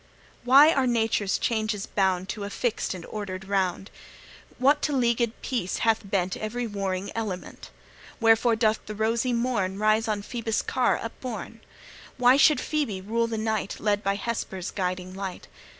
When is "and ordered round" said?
2.95-3.91